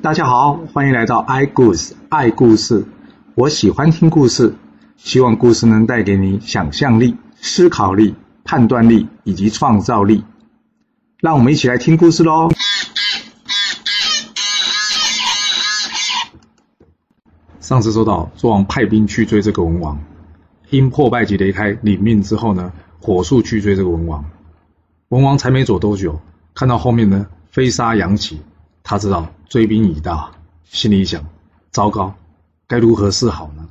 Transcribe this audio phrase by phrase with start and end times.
[0.00, 2.86] 大家好，欢迎来到 i 故事爱故事。
[3.34, 4.54] 我喜欢听故事，
[4.96, 8.14] 希望故事能带给你想象力、思考力、
[8.44, 10.24] 判断力以及创造力。
[11.18, 12.48] 让我们一起来听故事喽！
[17.58, 19.98] 上次说到，纣王派兵去追这个文王，
[20.70, 24.24] 因破败及离开领命之后呢，火速去追这个文王。
[25.08, 26.20] 文王才没走多久，
[26.54, 28.40] 看到后面呢飞沙扬起。
[28.88, 30.32] 他知道追兵已到，
[30.64, 31.22] 心里想：
[31.70, 32.14] 糟糕，
[32.66, 33.68] 该如何是好呢？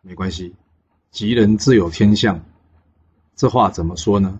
[0.00, 0.54] 没关系，
[1.10, 2.40] 吉人自有天相。
[3.34, 4.38] 这话怎么说呢？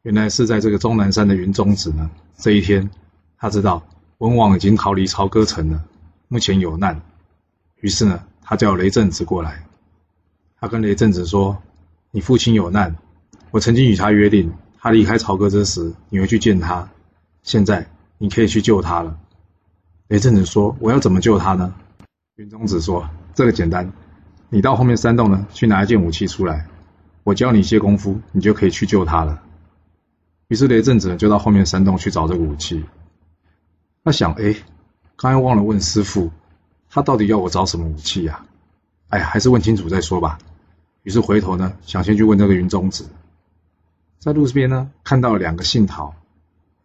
[0.00, 2.10] 原来是在这个终南山的云中子呢。
[2.38, 2.90] 这一天，
[3.36, 3.86] 他知道
[4.16, 5.84] 文王已经逃离朝歌城了，
[6.28, 6.98] 目前有难。
[7.80, 9.66] 于是呢，他叫雷震子过来。
[10.58, 11.60] 他跟雷震子说
[12.10, 12.96] ：“你父亲有难，
[13.50, 16.88] 我曾经与他约定，他离开朝歌之时，你会去见他。
[17.42, 17.86] 现在。”
[18.22, 19.18] 你可以去救他了。
[20.08, 21.74] 雷震子说：“我要怎么救他呢？”
[22.36, 23.90] 云中子说：“这个简单，
[24.50, 26.66] 你到后面山洞呢，去拿一件武器出来，
[27.24, 29.42] 我教你一些功夫，你就可以去救他了。”
[30.48, 32.84] 于是雷震子就到后面山洞去找这个武器。
[34.04, 34.54] 他想：“哎，
[35.16, 36.30] 刚才忘了问师傅，
[36.90, 38.44] 他到底要我找什么武器呀？
[39.08, 40.36] 哎呀，还是问清楚再说吧。”
[41.04, 43.08] 于是回头呢，想先去问这个云中子。
[44.18, 46.14] 在路边呢，看到了两个杏桃，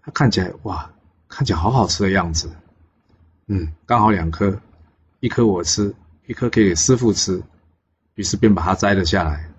[0.01, 0.91] 他看起来哇。
[1.27, 2.49] 看起来好好吃的样子，
[3.47, 4.59] 嗯，刚好两颗，
[5.19, 5.93] 一颗我吃，
[6.27, 7.41] 一颗可以给师傅吃，
[8.15, 9.49] 于是便把它摘了下来，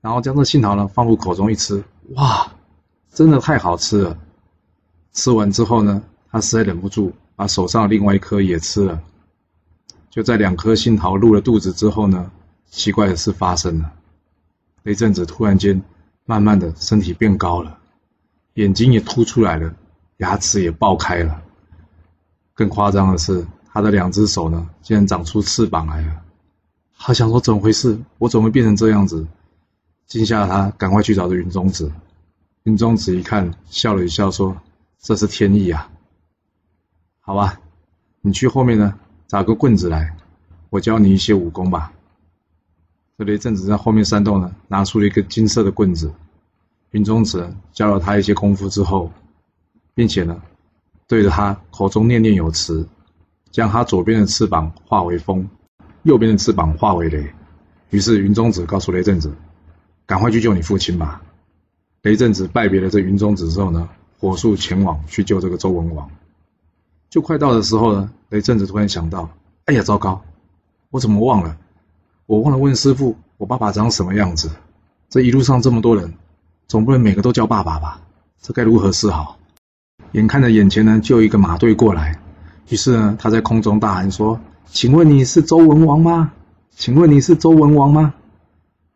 [0.00, 1.82] 然后将这杏桃呢放入口中一吃，
[2.14, 2.52] 哇，
[3.10, 4.18] 真的太好吃了！
[5.12, 9.02] 吃完之后呢，他实在忍不住把手上的另外一颗也吃了。
[10.10, 12.30] 就在两颗杏桃入了肚子之后呢，
[12.70, 13.92] 奇怪的事发生了，
[14.82, 15.82] 那阵子突然间，
[16.24, 17.78] 慢慢的身体变高了，
[18.54, 19.74] 眼睛也凸出来了。
[20.22, 21.42] 牙齿也爆开了，
[22.54, 26.22] 更夸张的是，他的两只手呢，竟然长出翅膀来了。
[26.96, 27.98] 他想说怎么回事？
[28.18, 29.26] 我怎么会变成这样子？
[30.06, 31.90] 惊吓他，赶快去找这云中子。
[32.62, 34.56] 云中子一看，笑了一笑，说
[35.02, 35.90] ：“这是天意啊。
[37.20, 37.58] 好吧，
[38.20, 38.94] 你去后面呢，
[39.26, 40.16] 找个棍子来，
[40.70, 41.92] 我教你一些武功吧。”
[43.18, 46.12] 这雷震子在后面山洞呢，拿出了一个金色的棍子。
[46.92, 49.10] 云中子教了他一些功夫之后。
[49.94, 50.40] 并且呢，
[51.06, 52.86] 对着他口中念念有词，
[53.50, 55.48] 将他左边的翅膀化为风，
[56.02, 57.30] 右边的翅膀化为雷。
[57.90, 59.34] 于是云中子告诉雷震子
[60.06, 61.22] ：“赶快去救你父亲吧。”
[62.02, 63.88] 雷震子拜别了这云中子之后呢，
[64.18, 66.10] 火速前往去救这个周文王。
[67.10, 69.28] 就快到的时候呢，雷震子突然想到
[69.66, 70.22] ：“哎呀，糟糕！
[70.88, 71.58] 我怎么忘了？
[72.24, 74.50] 我忘了问师傅，我爸爸长什么样子？
[75.10, 76.14] 这一路上这么多人，
[76.66, 78.00] 总不能每个都叫爸爸吧？
[78.40, 79.36] 这该如何是好？”
[80.12, 82.18] 眼看着眼前呢，就有一个马队过来，
[82.68, 86.32] 于是呢，他在空中大喊说：“请问你是周文王吗？
[86.70, 88.12] 请问你是周文王吗？”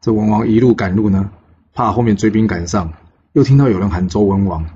[0.03, 1.31] 这文王一路赶路呢，
[1.73, 2.93] 怕后面追兵赶上，
[3.33, 4.67] 又听到有人喊周文王，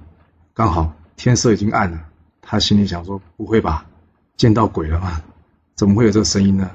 [0.55, 2.01] 刚好天色已经暗了，
[2.41, 3.85] 他心里想说：“不会吧，
[4.39, 5.21] 见到鬼了吗？
[5.77, 6.71] 怎么会有这个声音呢？”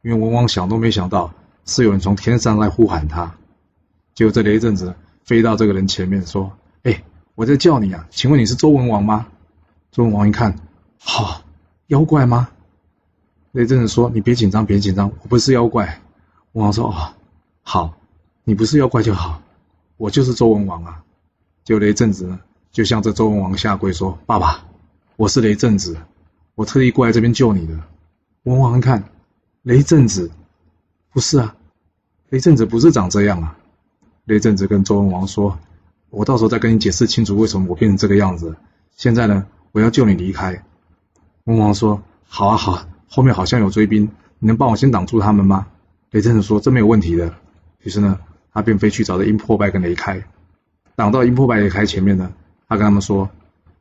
[0.00, 1.30] 因为文王想都没想到，
[1.66, 3.34] 是有人从天上来呼喊他，
[4.14, 4.94] 结果这雷震子
[5.24, 6.50] 飞到这个人前面说：“。”
[7.38, 9.28] 我在叫你啊，请问你是周文王吗？
[9.92, 10.58] 周文王一看，
[10.98, 11.40] 好，
[11.86, 12.48] 妖怪吗？
[13.52, 16.00] 雷震子说：“你别紧张，别紧张，我不是妖怪。”
[16.50, 17.14] 文王说：“哦，
[17.62, 17.94] 好，
[18.42, 19.40] 你不是妖怪就好，
[19.98, 21.04] 我就是周文王啊。”
[21.62, 22.40] 就雷震子呢，
[22.72, 24.64] 就向这周文王下跪说：“爸爸，
[25.14, 25.96] 我是雷震子，
[26.56, 27.80] 我特意过来这边救你的。”
[28.42, 29.04] 文王一看，
[29.62, 30.28] 雷震子，
[31.12, 31.54] 不是啊，
[32.30, 33.56] 雷震子不是长这样啊。
[34.24, 35.56] 雷震子跟周文王说。
[36.10, 38.56] 我到时候再跟你解释清楚为什么我变成这个样子。
[38.96, 40.62] 现在呢，我要救你离开。
[41.44, 45.66] 文王说：“好啊，好，后面好像有追兵，你能帮我先挡住他们吗？”
[46.10, 47.34] 雷震子说：“这没有问题的。”
[47.84, 48.18] 于是呢，
[48.52, 50.22] 他便飞去找了阴破败跟雷开，
[50.96, 52.32] 挡到阴破败雷开前面呢，
[52.68, 53.28] 他跟他们说：“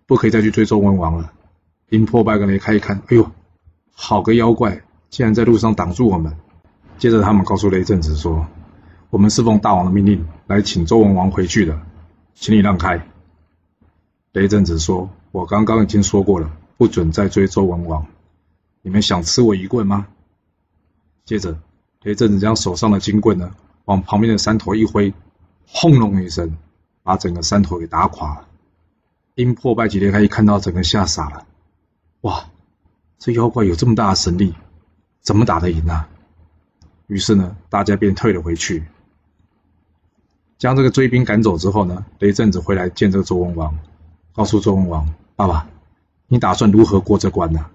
[0.06, 1.32] 不可以再去追周文王了。”
[1.90, 3.32] 阴破败跟雷开一看，哎呦，
[3.94, 6.36] 好个妖怪，竟然在路上挡住我们。
[6.98, 8.46] 接着他们告诉雷震子说
[9.10, 11.80] ：“我们是奉大王的命令来请周文王回去的。”
[12.40, 13.08] 请你让开。
[14.32, 18.06] 雷震子说：“我刚刚已经说过了，不准再追周文王。
[18.84, 20.08] 你们想吃我一棍吗？”
[21.26, 21.58] 接着，
[22.04, 23.56] 雷震子将手上的金棍呢，
[23.86, 25.12] 往旁边的山头一挥，
[25.68, 26.56] 轰隆一声，
[27.02, 28.48] 把整个山头给打垮了。
[29.34, 31.48] 因破败吉雷开一看到，整个吓傻了。
[32.22, 32.50] 哇，
[33.18, 34.54] 这妖怪有这么大的神力，
[35.22, 36.08] 怎么打得赢啊？
[37.08, 38.84] 于是呢，大家便退了回去。
[40.58, 43.78] 将这个追兵赶走之后呢，雷震子回来见这个周文王，
[44.34, 45.68] 告诉周文王：“爸爸，
[46.28, 47.68] 你打算如何过这关呢？”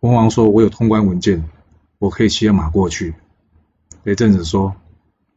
[0.00, 1.44] 文王说：“我有通关文件，
[1.98, 3.14] 我可以骑着马过去。”
[4.02, 4.74] 雷震子说：“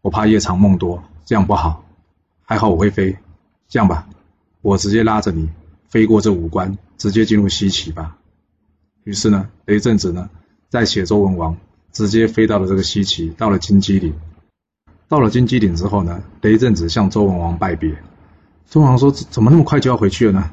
[0.02, 1.86] 我怕夜长梦多，这样不好。
[2.42, 3.16] 还好我会飞，
[3.68, 4.08] 这样吧，
[4.62, 5.50] 我直接拉着你
[5.88, 8.18] 飞过这五关，直接进入西岐吧。”
[9.06, 10.32] 于是呢，雷震子呢，
[10.70, 11.58] 在写周文王
[11.92, 14.16] 直接飞到了这个西岐，到了金鸡岭。
[15.08, 17.96] 到了金鸡岭之后呢，雷震子向周文王拜别。
[18.68, 20.50] 周文王说：“怎么那么快就要回去了呢？”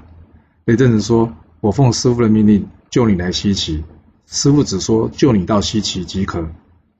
[0.67, 3.83] 雷震子说：“我奉师傅的命令救你来西岐，
[4.27, 6.47] 师傅只说救你到西岐即可，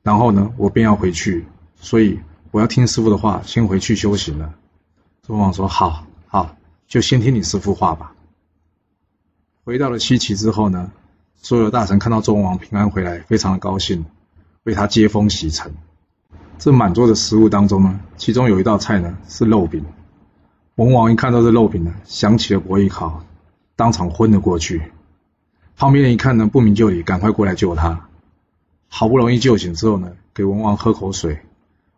[0.03, 1.45] 然后呢，我便要回去，
[1.77, 2.19] 所以
[2.51, 4.55] 我要听师傅的话，先回去修行了。”
[5.29, 6.57] 周文王说：“好，好，
[6.89, 8.15] 就先听你师傅话吧。”
[9.65, 10.91] 回到了西岐之后呢，
[11.37, 14.07] 所有大臣看到周文王平安回来，非常的高兴，
[14.65, 15.75] 为他接风洗尘。
[16.63, 19.85] 这满桌的食物当中呢，其中有一道菜呢是肉饼。
[20.77, 23.25] 文王一看到这肉饼呢，想起了伯邑考，
[23.75, 24.81] 当场昏了过去。
[25.77, 28.07] 旁边人一看呢，不明就里，赶快过来救他。
[28.87, 31.41] 好不容易救醒之后呢，给文王喝口水。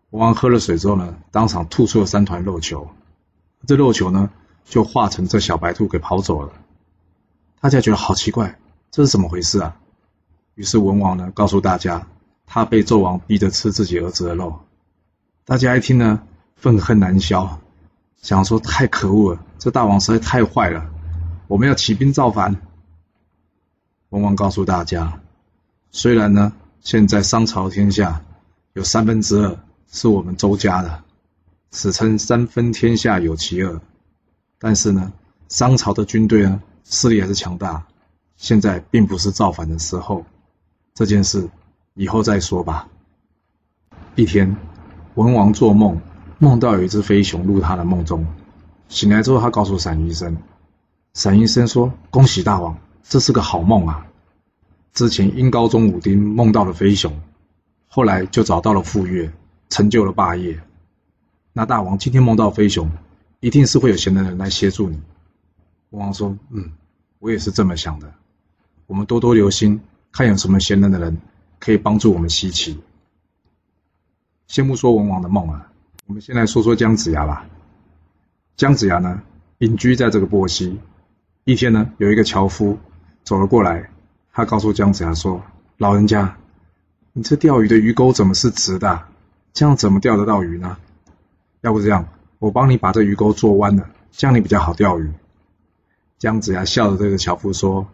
[0.09, 2.89] 文王喝了水之后呢，当场吐出了三团肉球。
[3.67, 4.31] 这肉球呢，
[4.65, 6.51] 就化成这小白兔给跑走了。
[7.61, 8.59] 大家觉得好奇怪，
[8.91, 9.77] 这是怎么回事啊？
[10.55, 12.07] 于是文王呢，告诉大家。
[12.47, 14.61] 他被纣王逼着吃自己儿子的肉，
[15.45, 16.23] 大家一听呢，
[16.55, 17.59] 愤恨难消，
[18.21, 20.89] 想说太可恶了，这大王实在太坏了，
[21.49, 22.57] 我们要起兵造反。
[24.11, 25.21] 文王告诉大家，
[25.91, 28.23] 虽然呢，现在商朝天下
[28.75, 29.59] 有三分之二
[29.91, 31.03] 是我们周家的，
[31.73, 33.81] 史称三分天下有其二，
[34.59, 35.13] 但是呢，
[35.49, 37.85] 商朝的军队呢，势力还是强大，
[38.37, 40.25] 现在并不是造反的时候，
[40.95, 41.49] 这件事。
[41.95, 42.89] 以后再说吧。
[44.17, 44.57] 一天，
[45.15, 46.01] 文王做梦，
[46.39, 48.27] 梦到有一只飞熊入他的梦中。
[48.89, 50.37] 醒来之后，他告诉闪医生，
[51.15, 54.07] 闪医生说：“恭喜大王，这是个好梦啊！
[54.93, 57.21] 之前殷高宗武丁梦到了飞熊，
[57.89, 59.31] 后来就找到了傅说，
[59.69, 60.61] 成就了霸业。
[61.53, 62.91] 那大王今天梦到飞熊，
[63.39, 65.01] 一定是会有贤能人来协助你。”
[65.91, 66.73] 文王说：“嗯，
[67.21, 68.13] 我也是这么想的。
[68.87, 69.81] 我们多多留心，
[70.11, 71.17] 看有什么贤能的人。”
[71.65, 72.79] 可以帮助我们西岐。
[74.47, 75.73] 先不说文王的梦啊，
[76.07, 77.47] 我们先来说说姜子牙吧。
[78.55, 79.23] 姜子牙呢，
[79.59, 80.79] 隐居在这个波西。
[81.45, 82.79] 一天呢，有一个樵夫
[83.23, 83.89] 走了过来，
[84.31, 85.43] 他告诉姜子牙说
[85.79, 86.37] ：“老人家，
[87.15, 89.05] 你这钓鱼的鱼钩怎么是直的？
[89.55, 90.77] 这样怎么钓得到鱼呢？
[91.63, 92.07] 要不这样，
[92.39, 95.11] 我帮你把这鱼钩做弯了，这样你比较好钓鱼。”
[96.21, 97.89] 姜子牙笑着对着樵夫说：“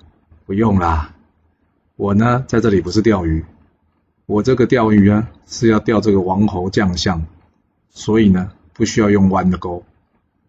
[0.44, 1.14] 不用啦，
[1.94, 3.44] 我呢在这里不是钓鱼。”
[4.30, 7.26] 我这个钓鱼啊，是要钓这个王侯将相，
[7.90, 9.82] 所以呢，不需要用弯的钩，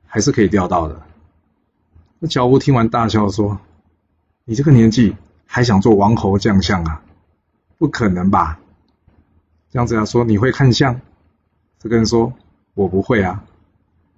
[0.05, 1.01] 还是可以钓到的。
[2.19, 3.59] 那樵夫听完大笑说
[4.45, 5.15] ：“你这个年纪
[5.47, 7.01] 还想做王侯将相啊？
[7.79, 8.59] 不可能吧？”
[9.71, 11.01] 姜子牙说：“你会看相？”
[11.81, 12.31] 这个人说
[12.75, 13.43] ：“我不会啊。”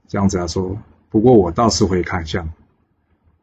[0.09, 0.77] 姜子牙说
[1.09, 2.50] ：“不过我倒是会看相。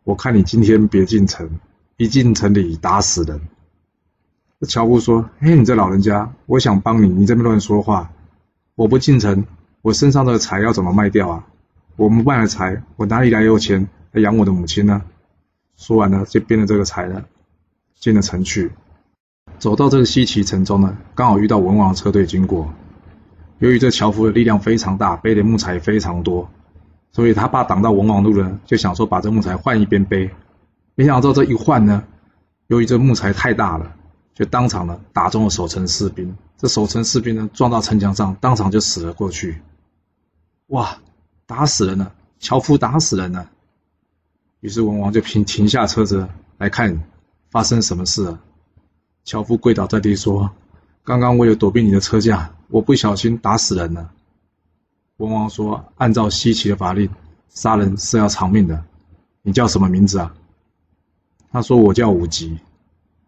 [0.04, 1.48] 我看你今天别进城，
[1.96, 3.40] 一进城里打死人。”
[4.60, 8.10] 这樵夫说：“嘿，你这老人家，我想帮你，你这边乱说话。
[8.74, 9.46] 我不进城，
[9.80, 11.46] 我身上这个财要怎么卖掉啊？
[11.96, 15.00] 我们卖了柴，我哪里来有钱来养我的母亲呢？”
[15.78, 17.24] 说完呢，就编了这个柴了，
[17.98, 18.70] 进了城去。
[19.58, 22.70] 走到这个西岐城中呢，刚好遇到文王的车队经过。
[23.60, 26.50] 由于这樵夫的力量非常大，背的木材也非常多，
[27.12, 30.30] 所以他怕挡到文王路呢，就想说把这木材换一边背。
[30.96, 32.04] 没想到这一换呢，
[32.66, 33.96] 由于这木材太大了。
[34.40, 39.60] 就当场呢打中了守城士兵，这守城士兵呢撞到城墙上，当场就死了过去。
[40.68, 40.98] 哇，
[41.44, 42.14] 打死人了！
[42.38, 43.50] 樵夫打死人了。
[44.60, 47.02] 于是文王就停停下车子来看
[47.50, 48.40] 发生什么事了。
[49.24, 50.50] 樵夫跪倒在地说
[51.04, 54.10] ：“刚刚为了躲避你的车架，我不小心打死人了。”
[55.18, 57.10] 文王说：“按照西岐的法令，
[57.50, 58.82] 杀人是要偿命的。
[59.42, 60.34] 你叫什么名字啊？”
[61.52, 62.48] 他说：“我叫武吉。”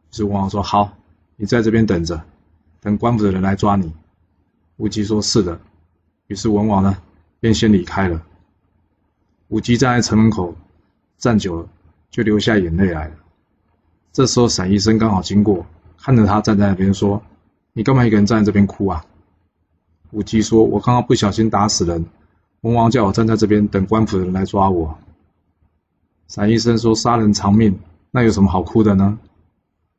[0.08, 0.96] 于是文王说：“好。”
[1.42, 2.22] 你在这边等着，
[2.80, 3.92] 等官府的人来抓你。
[4.76, 5.60] 武吉说：“是的。”
[6.28, 6.96] 于是文王呢，
[7.40, 8.22] 便先离开了。
[9.48, 10.54] 武吉站在城门口
[11.18, 11.68] 站久了，
[12.12, 13.14] 就流下眼泪来了。
[14.12, 15.66] 这时候闪医生刚好经过，
[15.98, 17.20] 看着他站在那边，说
[17.74, 19.04] ：“你干嘛一个人站在这边哭啊？”
[20.12, 22.06] 武吉说：“我刚刚不小心打死人，
[22.60, 24.96] 文王叫我站在这边等官府的人来抓我。”
[26.28, 27.76] 闪医生说：“杀人偿命，
[28.12, 29.18] 那有什么好哭的呢？”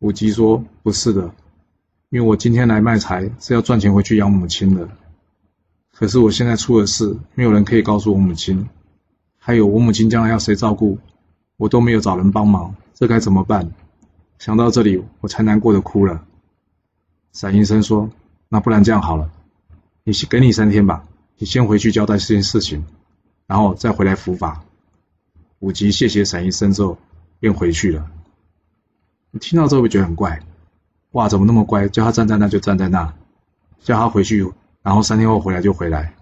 [0.03, 1.33] 武吉说：“不是的，
[2.09, 4.89] 因为我今天来卖柴是要赚钱回去养母亲的。
[5.93, 8.67] 可是我现在出了事，没有人可以告诉我母亲，
[9.37, 10.99] 还有我母亲将来要谁照顾？
[11.55, 13.71] 我都没有找人帮忙，这该怎么办？
[14.39, 16.25] 想到这里，我才难过的哭了。
[17.31, 18.09] 散医生说
[18.49, 19.31] ：“那不然这样好了，
[20.03, 21.05] 你给你三天吧，
[21.37, 22.83] 你先回去交代这件事情，
[23.47, 24.65] 然后再回来伏法。”
[25.59, 26.97] 武吉谢谢散医生之后，
[27.39, 28.11] 便回去了。
[29.35, 30.39] 你听到之后会觉得很怪，
[31.13, 31.89] 哇，怎么那么乖？
[31.89, 33.11] 叫他站在那就站在那，
[33.81, 34.47] 叫他回去，
[34.83, 36.13] 然后三天后回来就回来。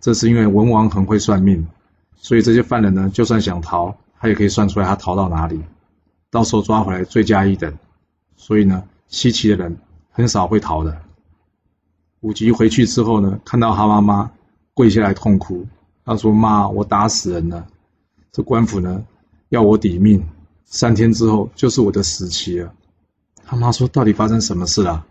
[0.00, 1.68] 这是因为文王很会算命，
[2.16, 5.62] 所以这些犯人呢，就算想逃，他也可以算出来他逃到哪里，
[6.30, 7.76] 到时候抓回来罪加一等。
[8.34, 9.76] 所以呢，稀奇的人
[10.10, 11.02] 很少会逃的。
[12.20, 14.30] 武吉回去之后呢，看到他妈妈
[14.72, 15.66] 跪下来痛哭，
[16.06, 17.66] 他说：“妈，我打死人了，
[18.32, 19.04] 这官府呢
[19.50, 20.26] 要我抵命，
[20.72, 22.72] 三天之后就是我的死期了。”
[23.44, 25.04] 他妈说：“到底发生什么事了？”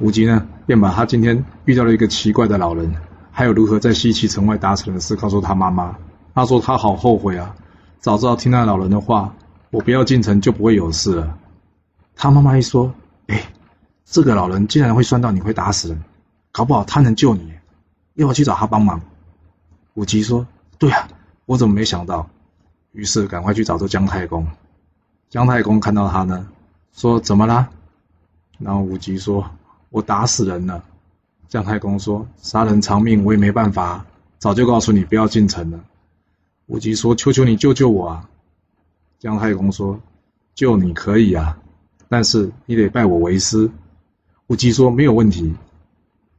[0.00, 2.92] 武吉呢，便把他今天遇到了一个奇怪的老人。
[3.30, 5.96] 还有如何在西岐城外达成的事，告诉他妈妈。
[6.34, 7.54] 他说他好后悔啊，
[8.00, 9.34] 早知道听那老人的话，
[9.70, 11.38] 我不要进城就不会有事了。
[12.16, 12.92] 他妈妈一说，
[13.26, 13.52] 哎，
[14.04, 16.02] 这个老人竟然会算到你会打死人，
[16.52, 17.52] 搞不好他能救你，
[18.14, 19.00] 要不去找他帮忙？
[19.94, 20.46] 武吉说，
[20.78, 21.08] 对啊，
[21.46, 22.28] 我怎么没想到？
[22.92, 24.46] 于是赶快去找这姜太公。
[25.32, 26.46] 姜太公看到他呢，
[26.92, 27.70] 说怎么啦？
[28.58, 29.50] 然后武吉说，
[29.88, 30.84] 我打死人了。
[31.48, 34.04] 姜太公说：“杀人偿命，我也没办法。
[34.38, 35.82] 早就告诉你不要进城了。”
[36.68, 38.28] 武吉说：“求求你救救我啊！”
[39.18, 39.98] 姜太公说
[40.54, 41.56] ：“救你可以啊，
[42.10, 43.70] 但是你得拜我为师。”
[44.48, 45.54] 武吉说：“没有问题。”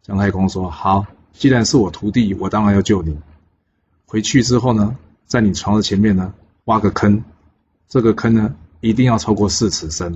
[0.05, 3.19] 姜太公说：“好，既然是我徒弟，我当然要救你。
[4.05, 4.95] 回去之后呢，
[5.25, 6.31] 在你床的前面呢
[6.65, 7.23] 挖个坑，
[7.89, 8.53] 这个坑呢
[8.83, 10.15] 一定要超过四尺深。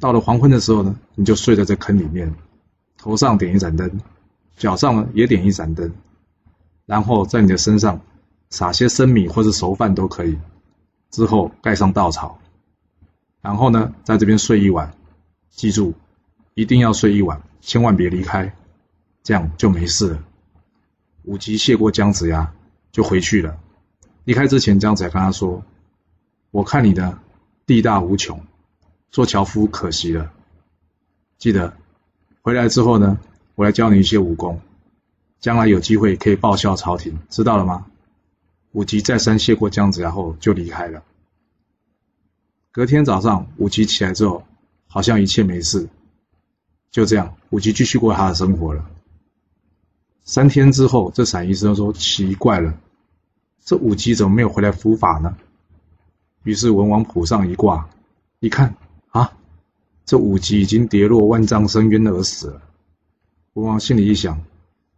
[0.00, 2.34] 到了黄昏的时候呢，你就睡在这坑里面。”
[2.98, 4.00] 头上点一盏灯，
[4.56, 5.92] 脚上也点一盏灯，
[6.86, 8.00] 然后在你的身上
[8.48, 10.38] 撒些生米或者熟饭都可以，
[11.10, 12.40] 之后盖上稻草，
[13.42, 14.92] 然后呢在这边睡一晚，
[15.50, 15.94] 记住
[16.54, 18.52] 一定要睡一晚，千万别离开，
[19.22, 20.24] 这样就没事了。
[21.24, 22.52] 武吉谢过姜子牙
[22.90, 23.56] 就回去了。
[24.24, 25.62] 离开之前，姜子牙跟他说
[26.50, 27.18] ：“我看你的
[27.66, 28.40] 地大无穷，
[29.10, 30.32] 做樵夫可惜了，
[31.36, 31.76] 记得。”
[32.40, 33.18] 回来之后呢，
[33.56, 34.60] 我来教你一些武功，
[35.40, 37.86] 将来有机会可以报效朝廷，知道了吗？
[38.70, 41.02] 武吉再三谢过姜子牙后就离开了。
[42.70, 44.44] 隔天早上，武吉起来之后，
[44.86, 45.88] 好像一切没事，
[46.92, 48.88] 就这样，武吉继续过他的生活了。
[50.22, 52.78] 三天之后，这散医生说奇怪了，
[53.64, 55.36] 这武吉怎么没有回来伏法呢？
[56.46, 57.88] 于是文王卜上一卦，
[58.38, 58.72] 一看
[59.08, 59.32] 啊。
[60.04, 62.62] 这武吉已经跌落万丈深渊而死了。
[63.54, 64.40] 文王心里一想，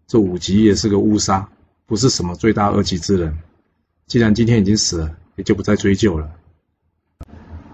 [0.07, 1.49] 这武吉也是个乌纱，
[1.87, 3.39] 不是什么罪大恶极之人。
[4.07, 6.31] 既然今天已经死了，也就不再追究了。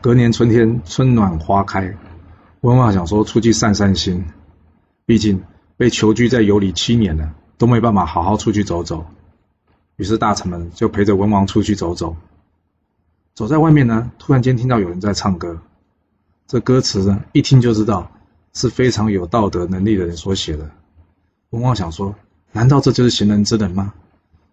[0.00, 1.92] 隔年春天，春暖花开，
[2.60, 4.24] 文王想说出去散散心，
[5.04, 5.42] 毕竟
[5.76, 9.04] 被囚居在油里七年了，都没办法好好出去走走。
[9.96, 12.16] 于是大臣们就陪着文王出去走走。
[13.34, 15.60] 走在外面呢，突然间听到有人在唱歌。
[16.46, 18.10] 这歌词呢，一听就知道
[18.52, 20.70] 是非常有道德能力的人所写的。
[21.50, 22.14] 文王想说：
[22.52, 23.92] 难道这就是贤人之人吗？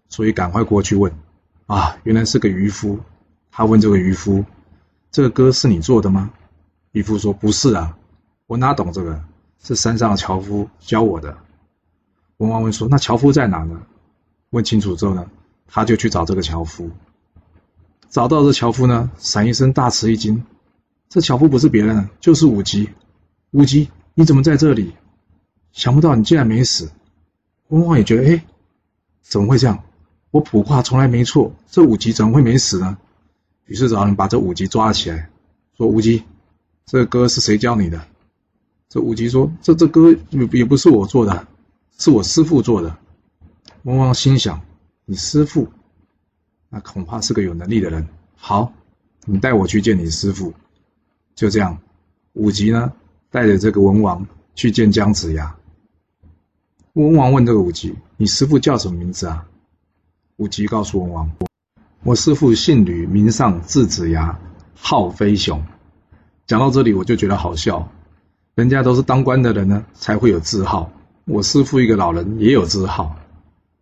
[0.10, 1.14] 所以赶快过去问。
[1.68, 3.00] 啊，原来是个渔夫。
[3.52, 4.44] 他问这个渔夫
[5.12, 6.32] ：“这个歌是你做的吗？”
[6.92, 7.96] 渔夫说：“不是啊，
[8.48, 9.24] 我哪懂这个？
[9.62, 11.38] 是山上的樵夫教我的。”
[12.38, 13.80] 文王问说：“那樵夫在哪呢？”
[14.50, 15.30] 问清楚之后呢，
[15.68, 16.90] 他就去找这个樵夫。
[18.12, 20.44] 找到这樵夫呢，闪一声大吃一惊。
[21.08, 22.90] 这樵夫不是别人，就是武吉。
[23.52, 24.92] 武吉，你怎么在这里？
[25.72, 26.92] 想不到你竟然没死。
[27.70, 28.44] 文王也觉得，哎，
[29.22, 29.82] 怎么会这样？
[30.30, 32.98] 我卜卦从来没错，这武吉怎么会没死呢？
[33.66, 35.30] 于是找人把这武吉抓了起来，
[35.78, 36.24] 说：“武吉，
[36.86, 38.02] 这歌是谁教你的？”
[38.90, 41.48] 这武吉说：“这这歌也也不是我做的，
[41.98, 42.98] 是我师父做的。”
[43.84, 44.60] 文王心想
[45.06, 45.70] ：“你师父，
[46.72, 48.08] 那恐怕是个有能力的人。
[48.36, 48.74] 好，
[49.26, 50.54] 你带我去见你师傅。”
[51.36, 51.78] 就这样，
[52.34, 52.94] 武吉呢
[53.30, 54.26] 带着这个文王
[54.56, 55.56] 去见姜子牙。
[56.94, 59.46] 文王问这个武吉：“你师傅叫什么名字啊？”
[60.38, 61.32] 武吉告诉文王
[62.04, 64.40] ：“我师傅姓吕，名尚，字子牙，
[64.76, 65.64] 号飞熊。”
[66.48, 67.92] 讲到这里，我就觉得好笑。
[68.56, 70.92] 人家都是当官的人呢，才会有字号。
[71.26, 73.16] 我师傅一个老人也有字号。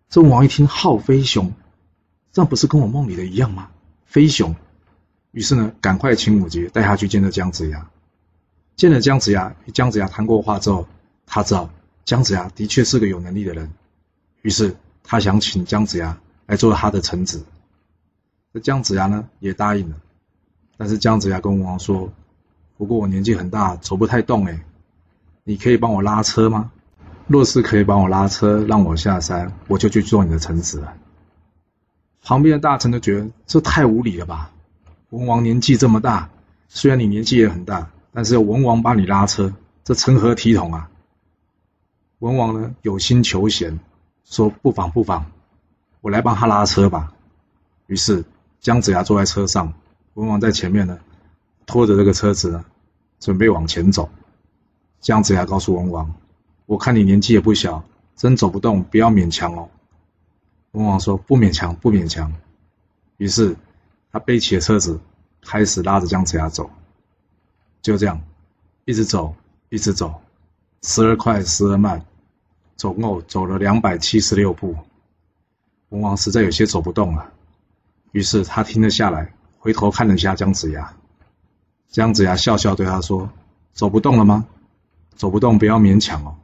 [0.10, 1.52] 这文王一听“号飞熊”，
[2.32, 3.70] 这不是跟我梦里的一样吗？
[4.06, 4.56] 飞熊。
[5.32, 7.88] 于是呢，赶快请武吉带他去见了姜子牙。
[8.76, 10.88] 见了姜子牙，与姜子牙谈过话之后，
[11.26, 11.70] 他知道
[12.06, 13.72] 姜子牙的确是个有能力的人。
[14.42, 17.44] 于是他想请姜子牙来做他的臣子。
[18.54, 19.96] 这姜子牙呢，也答应了。
[20.78, 22.12] 但是姜子牙跟文王说
[22.78, 24.60] ：“不过我年纪很大，走不太动哎，
[25.44, 26.72] 你可以帮我拉车吗？
[27.28, 30.94] 若是可以帮我拉车，让我下山，我就去做你的臣子了。”
[32.30, 34.52] 旁边的大臣都觉得这太无理了吧？
[35.10, 36.30] 文王年纪这么大，
[36.68, 39.52] 虽然你年纪也很大，但是文王帮你拉车，
[39.84, 40.92] 这成何体统啊？
[42.20, 43.80] 文王呢有心求贤，
[44.26, 45.26] 说不妨不妨，
[46.02, 47.12] 我来帮他拉车吧。
[47.88, 48.24] 于是
[48.60, 49.74] 姜子牙坐在车上。
[50.14, 51.00] 文王在前面呢，
[51.66, 52.64] 拖着这个车子呢，
[53.20, 54.08] 准备往前走。
[55.00, 56.14] 姜子牙告诉文王
[56.68, 57.84] ：“我看你年纪也不小，
[58.16, 59.68] 真走不动，不要勉强哦。”
[60.72, 62.32] 文王说：“不勉强，不勉强。”
[63.18, 63.56] 于是
[64.12, 65.00] 他背起了车子，
[65.42, 66.70] 开始拉着姜子牙走。
[67.82, 68.22] 就这样，
[68.86, 69.36] 一直走，
[69.70, 70.22] 一直走，
[70.84, 72.06] 时而快，时而慢，
[72.76, 74.76] 总共走了两百七十六步。
[75.90, 77.32] 文王实在有些走不动了，
[78.12, 79.34] 于是他停了下来。
[79.58, 80.96] 回头看了一下姜子牙，
[81.90, 83.30] 姜子牙笑笑对他说
[83.74, 84.46] ：“走不动了吗？
[85.16, 86.38] 走不动不要勉强哦。”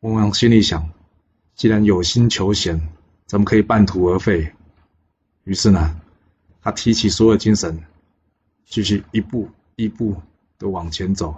[0.00, 0.88] 文王心里想：
[1.54, 2.88] 既然有心求贤，
[3.26, 4.52] 怎么可以半途而废？
[5.44, 6.00] 于是呢，
[6.62, 7.82] 他提起所有精神，
[8.64, 10.16] 继续一步一步
[10.58, 11.34] 的往前走。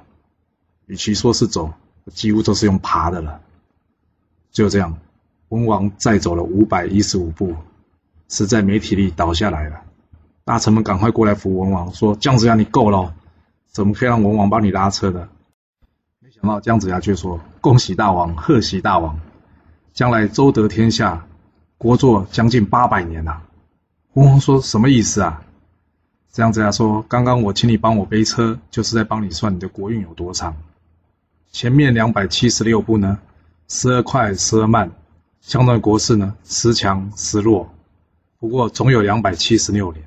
[0.86, 1.72] 与其说是走，
[2.12, 3.40] 几乎都是用爬的了。
[4.50, 4.98] 就这样，
[5.48, 7.54] 文王再走了五百一十五步，
[8.28, 9.82] 实在没体力，倒下来了。
[10.44, 13.14] 大臣们赶快过来扶文王，说：“姜子牙，你够了，
[13.66, 15.28] 怎么可以让文王帮你拉车的？”
[16.20, 19.20] 没想到姜子牙却说：“恭喜大王，贺喜大王，
[19.92, 21.26] 将来周得天下，
[21.78, 23.40] 国祚将近八百年呐。”
[24.14, 25.42] 文王说：“什么意思啊？”
[26.30, 30.56] 姜子牙说：“刚刚我请你帮我背车，就是在帮你算你的国运有多长。
[31.50, 33.18] 前面两百七十六步呢，
[33.68, 34.90] 时而快，时而慢，
[35.40, 37.72] 相当于国势呢时强时弱，
[38.38, 40.04] 不过总有两百七十六年。”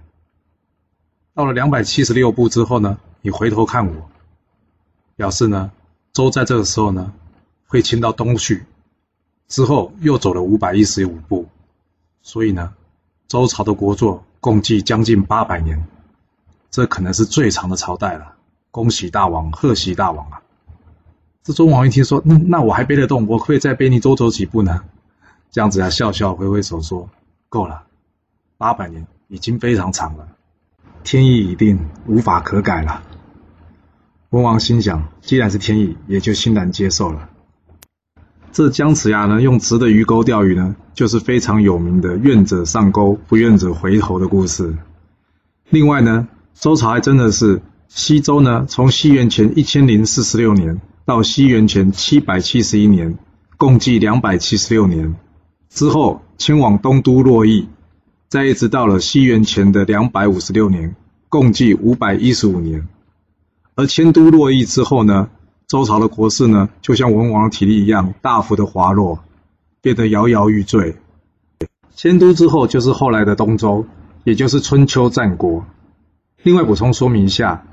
[1.33, 4.09] 到了两百七十六步之后呢，你回头看我，
[5.15, 5.71] 表示呢，
[6.11, 7.13] 周在这个时候呢，
[7.67, 8.65] 会迁到东去，
[9.47, 11.47] 之后又走了五百一十五步，
[12.21, 12.73] 所以呢，
[13.27, 15.87] 周朝的国祚共计将近八百年，
[16.69, 18.35] 这可能是最长的朝代了。
[18.71, 20.41] 恭喜大王，贺喜大王啊！
[21.43, 24.83] 这周王一听说，那那我还背得动，我可以再背你多走几步呢？
[25.49, 27.09] 这样子啊，笑笑挥挥手说，
[27.49, 27.83] 够了，
[28.57, 30.27] 八百年已经非常长了。
[31.03, 33.03] 天意已定，无法可改了。
[34.29, 37.29] 文王心想，既然是天意，也就欣然接受了。
[38.53, 44.75] 这姜子牙呢，用直的鱼钩钓鱼呢，就是非常有名的“愿者上钩，不愿者回头”的故事。
[45.69, 53.17] 另外呢，周朝还真的是西周呢，从西元前一千零四十六年到西元前七百七十一年，
[53.55, 55.15] 共计两百七十六年，
[55.69, 57.69] 之后迁往东都洛邑。
[58.27, 60.95] 再一直到了西元前的两百五十六年，
[61.29, 62.87] 共计五百一十五年。
[63.75, 65.29] 而迁都洛邑之后呢，
[65.71, 69.19] 周朝的国势呢，就像文王的体力一样，大幅的滑落，
[69.81, 70.97] 变得摇摇欲坠。
[71.95, 73.85] 迁都之后就是后来的东周，
[74.25, 75.65] 也就是春秋战国。
[76.43, 77.65] 另外补充说明一下，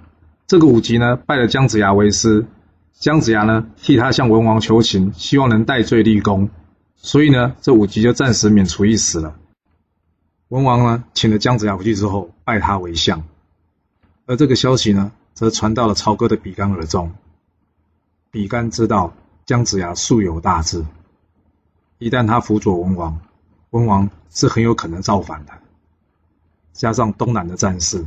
[0.47, 2.47] 这个武吉呢，拜了姜子牙为师，
[2.93, 6.51] 姜子牙呢，替他向文王求情，希望能戴罪立功，
[6.95, 9.35] 所以呢，这武吉就暂时免除一死了。
[10.51, 13.25] 文王呢，请了姜子牙回去之后，拜他为相。
[14.25, 17.11] 而这个消息呢，则传到了曹哥的比干耳中。
[18.31, 19.13] 比干知道
[19.47, 20.85] 姜子牙素有大志，
[21.99, 23.19] 一旦他辅佐文王，
[23.71, 25.53] 文王是很有可能造反的。
[26.75, 28.07] 加上东南的战事，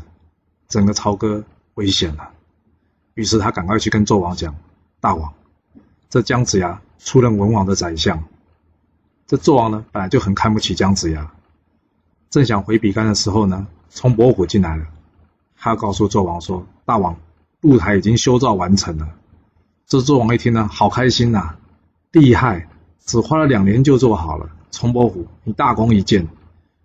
[0.67, 2.29] 整个朝歌危险了。
[3.15, 4.55] 于是他赶快去跟纣王讲
[5.01, 5.33] ：“大王，
[6.09, 8.23] 这姜子牙出任文王的宰相。”
[9.25, 11.31] 这纣王呢，本来就很看不起姜子牙。
[12.29, 14.85] 正想回比干的时候呢，从伯虎进来了。
[15.57, 17.17] 他告诉纣王说：“大王，
[17.61, 19.09] 露台已经修造完成了。”
[19.91, 21.57] 这纣王一听呢，好开心呐，
[22.13, 22.69] 厉害，
[23.05, 24.49] 只花了两年就做好了。
[24.71, 26.29] 崇伯虎，你大功一件。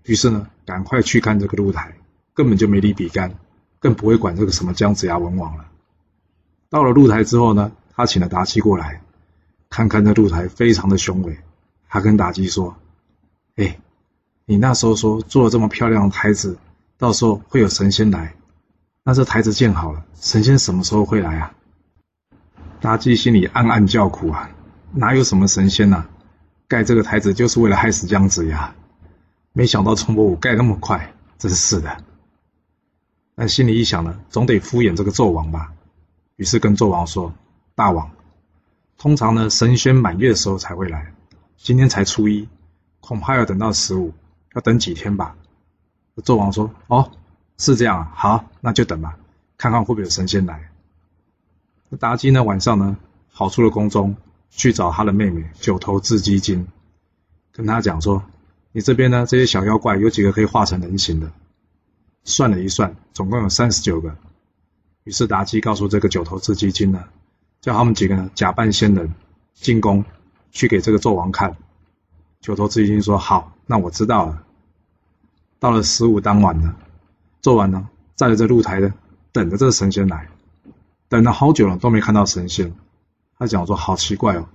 [0.07, 1.95] 于是呢，赶快去看这个露台，
[2.35, 3.33] 根本就没理比干，
[3.79, 5.66] 更不会管这个什么姜子牙文王了。
[6.69, 9.01] 到了露台之后呢，他请了妲己过来，
[9.71, 11.38] 看看这露台非常的雄伟。
[11.88, 12.75] 他跟妲己说
[13.55, 13.79] ：“哎。”
[14.47, 16.59] 你那时候说做了这么漂亮的台子，
[16.99, 18.35] 到时候会有神仙来，
[19.05, 21.53] 那这台子建好了，神仙什么时候会来啊？
[22.81, 24.51] 妲己心里暗暗叫苦啊，
[24.93, 26.07] 哪有什么神仙呐？
[26.69, 28.75] 盖这个台子就是为了害死姜子牙，
[29.53, 31.97] 没想到崇伯虎盖那么快，真是的。
[33.35, 35.73] 但心里一想呢，总得敷衍这个纣王吧，
[36.37, 37.33] 于是跟纣王说
[37.75, 38.11] ：“大王，
[38.99, 41.12] 通常呢神仙满月的时候才会来，
[41.57, 42.49] 今天才初一，
[43.01, 44.12] 恐怕要等到十五。”
[44.55, 45.37] 要等几天吧？
[46.25, 47.11] 纣王说：“哦，
[47.59, 49.19] 是这样啊，好，那就等吧，
[49.59, 50.71] 看看会不会有神仙来。
[51.88, 52.96] 那妲己呢，晚上呢，
[53.33, 54.16] 跑出了宫中，
[54.51, 56.66] 去找她的妹妹九头雉鸡精，
[57.53, 58.25] 跟她讲说
[58.72, 61.31] ：“你这边呢，这些小妖怪有几个可以化成人形的？”
[62.25, 64.16] 算了一算，总共有三十九个。
[65.05, 67.05] 于是妲己告诉这个九头雉鸡精呢，
[67.61, 69.14] 叫他们几个呢假扮仙人
[69.55, 70.05] 进宫
[70.51, 71.57] 去给这个纣王看。
[72.40, 74.42] 九头雉鸡精说：“好，那我知道了。”
[75.61, 76.75] 到了十五当晚呢，
[77.42, 78.92] 纣王呢站在这露台呢
[79.31, 80.29] 等着这个神仙来，
[81.09, 82.75] 等了好久了都没看到神仙。
[83.38, 84.49] 他讲说：“好奇怪哦，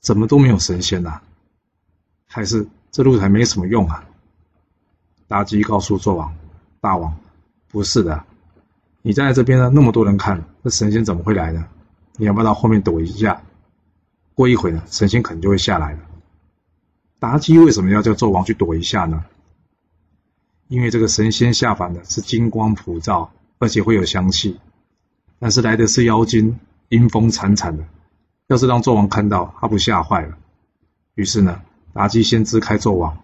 [0.00, 1.20] 怎么都没有神仙呐？
[2.26, 4.04] 还是这露台没什么用啊？”
[5.28, 6.34] 妲己告诉纣王
[6.80, 7.16] ：“大王，
[7.68, 8.24] 不是的。”
[9.02, 11.66] 你站在这边呢，那么多人看，那神仙怎么会来呢？
[12.16, 13.42] 你要不要到后面躲一下？
[14.34, 16.00] 过一会呢，神仙可能就会下来了。
[17.20, 19.24] 妲己为什么要叫纣王去躲一下呢？
[20.68, 24.60] 因为这个神仙下凡的是金光普照，而且会有香气。
[25.40, 27.82] 但是来的是妖精，阴风惨惨的。
[28.46, 30.36] 要是让纣王看到，他不吓坏了。
[31.14, 31.60] 于是呢，
[31.94, 33.18] 妲己先支开纣王，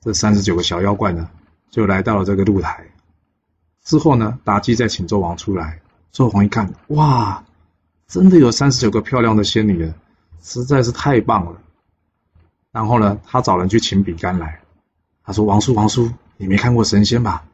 [0.00, 1.30] 这三十九个小妖怪呢，
[1.70, 2.84] 就来到了这个露台。
[3.82, 5.80] 之后呢，妲己再请纣王出来。
[6.12, 7.44] 纣王一看，哇，
[8.06, 9.94] 真的有三十九个漂亮的仙女人，
[10.42, 11.60] 实在是太棒了。
[12.72, 14.60] 然后呢，他找人去请比干来。
[15.22, 17.44] 他说：“王叔，王叔，你没看过神仙吧？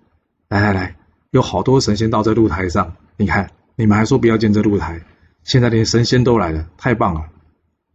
[0.49, 0.97] 来来来，
[1.31, 2.97] 有好多神仙到这露台上。
[3.17, 5.01] 你看，你们还说不要见这露台，
[5.43, 7.25] 现在连神仙都来了，太棒了。”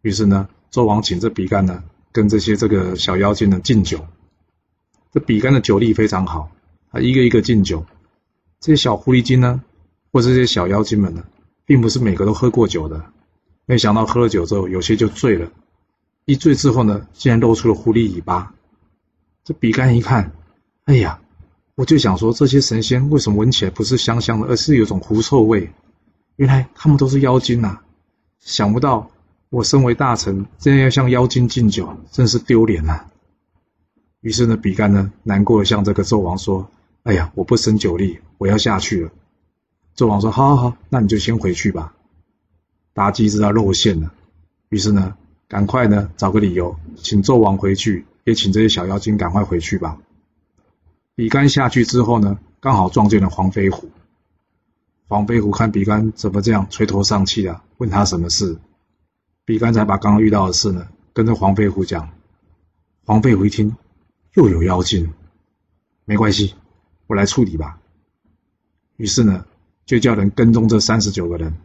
[0.01, 4.03] 于是呢，纣王请这比干呢，跟这些这个小妖精呢敬酒。
[5.11, 6.49] 这比干的酒力非常好，
[6.91, 7.85] 他一个一个敬酒。
[8.59, 9.61] 这些小狐狸精呢，
[10.11, 11.23] 或这些小妖精们呢，
[11.65, 13.05] 并不是每个都喝过酒的。
[13.67, 15.51] 没想到喝了酒之后，有些就醉了。
[16.25, 18.55] 一醉之后呢，竟然露出了狐狸尾巴。
[19.43, 20.31] 这比干一看，
[20.85, 21.21] 哎呀，
[21.75, 25.69] 我就想说，这些神仙为什么闻起来不是香香的，而是有种狐臭味？
[26.37, 27.79] 原来他们都是妖精呐！
[28.39, 29.11] 想不到
[29.49, 33.07] 我身为大臣，竟然要向妖精敬酒，真是丢脸啊！
[34.21, 36.69] 于是呢，比干呢，难过的向这个纣王说。
[37.03, 39.11] 哎呀，我不胜酒力，我要下去了。
[39.95, 41.93] 纣王说：“好好好，那你就先回去吧。”
[42.95, 44.11] 妲己知道露馅了，
[44.69, 45.15] 于是呢，
[45.47, 49.99] 赶快呢找个理由，请纣王回去，也请这些小妖精赶快回去吧。
[51.15, 53.89] 比干下去之后呢，刚好撞见了黄飞虎。
[55.07, 58.57] 黄飞虎看比干怎么这样垂头丧气啊，问他什么事。
[59.45, 62.09] 比干才把刚刚遇到的事呢，跟着黄飞虎讲。
[63.05, 63.77] 黄飞虎一听，
[64.33, 65.13] 又有妖精，
[66.03, 66.55] 没关系。
[67.07, 67.79] 我来处理吧。
[68.97, 69.45] 于是呢，
[69.85, 71.55] 就叫人跟踪这三十九个人，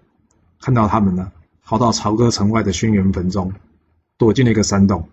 [0.60, 1.32] 看到他们呢，
[1.64, 3.52] 逃到朝歌城外的轩辕坟中，
[4.16, 5.08] 躲进了一个山洞。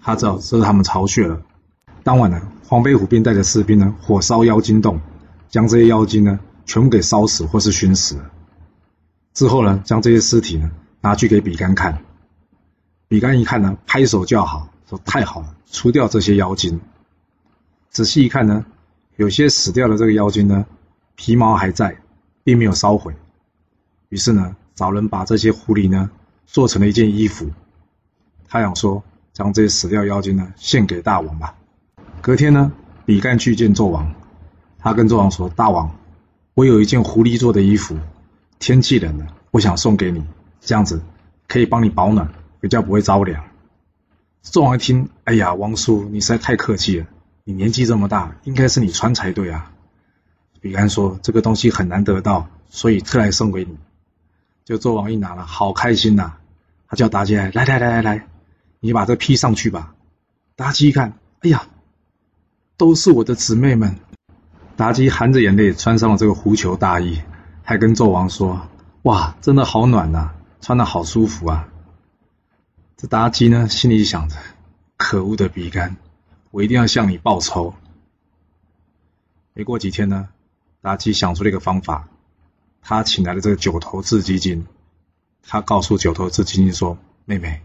[0.00, 1.42] 他知道这是他们巢穴了。
[2.02, 5.00] 当晚呢，黄飞虎便带着士兵呢，火烧妖精洞，
[5.48, 8.30] 将这些妖精呢，全部给烧死或是熏死了。
[9.34, 12.02] 之后呢，将这些尸体呢，拿去给比干看。
[13.08, 16.80] 比干一看呢，拍手叫好，说：“太好了，除掉这些妖精。”
[17.90, 18.64] 仔细一看呢。
[19.16, 20.64] 有些死掉的这个妖精呢，
[21.14, 21.94] 皮毛还在，
[22.42, 23.14] 并没有烧毁。
[24.08, 26.10] 于是呢，找人把这些狐狸呢
[26.46, 27.50] 做成了一件衣服。
[28.48, 31.54] 他想说，将这些死掉妖精呢献给大王吧。
[32.22, 32.70] 隔天呢，
[33.06, 34.14] 比干去见纣王，
[34.78, 35.96] 他跟纣王说：“大王，
[36.52, 37.96] 我有一件狐狸做的衣服，
[38.58, 40.22] 天气冷了，我想送给你，
[40.60, 41.00] 这样子
[41.48, 42.30] 可以帮你保暖，
[42.60, 43.42] 比较不会着凉。”
[44.44, 47.06] 纣王一听，哎呀，王叔，你实在太客气了。
[47.44, 49.72] 你年纪这么大，应该是你穿才对啊。
[50.60, 53.78] 比干说：“这个东西很难得到，所以特来送给你。”
[54.66, 56.34] 就纣王一拿了，好开心呐！
[56.86, 58.26] 他叫妲己来，来来来来来，
[58.78, 59.94] 你把这披上去吧。
[60.56, 61.66] 妲己一看，哎呀，
[62.80, 63.94] 都是我的姊妹们。
[64.78, 67.20] 妲己含着眼泪穿上了这个狐裘大衣，
[67.62, 68.66] 还跟纣王说
[69.04, 70.30] ：“哇，真的好暖呐，
[70.62, 71.68] 穿的好舒服啊。”
[72.96, 74.36] 这妲己呢，心里想着
[74.96, 75.94] ：“可恶的比干。”
[76.52, 77.74] 我一定要向你报仇。
[79.52, 80.30] 没过几天呢，
[80.82, 82.08] 妲己想出了一个方法，
[82.80, 84.66] 他请来了这个九头雉鸡精，
[85.42, 87.60] 他告诉九头雉鸡精说：“妹妹，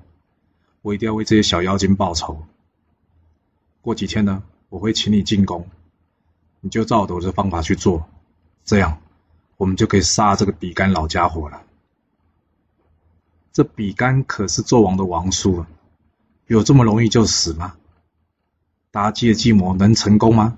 [0.81, 2.45] 我一定要为这些小妖精报仇。
[3.81, 4.43] 过几天呢，
[4.75, 5.69] 我会请你进宫，
[6.59, 8.05] 你就照我的方法去做，
[8.65, 8.97] 这样
[9.55, 11.61] 我们就可以杀这个比干老家伙了。
[13.53, 15.67] 这比干可是纣王的王叔啊，
[16.47, 17.75] 有这么容易就死吗？”
[18.91, 20.57] 妲己的计谋能成功吗？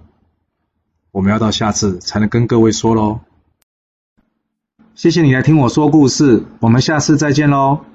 [1.11, 3.19] 我们要到下次才能跟各位说喽。
[4.95, 7.85] 谢谢你来听我说故事，我们下次再见喽。